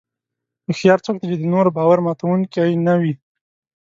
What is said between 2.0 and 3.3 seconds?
ماتوونکي نه وي.